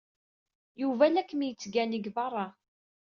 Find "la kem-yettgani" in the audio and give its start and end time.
1.09-1.99